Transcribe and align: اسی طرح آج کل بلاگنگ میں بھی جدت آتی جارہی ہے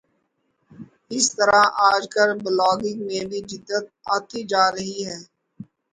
اسی 1.11 1.31
طرح 1.37 1.59
آج 1.89 2.01
کل 2.13 2.29
بلاگنگ 2.43 2.99
میں 3.07 3.23
بھی 3.29 3.39
جدت 3.49 3.85
آتی 4.15 4.39
جارہی 4.51 4.95
ہے 5.07 5.17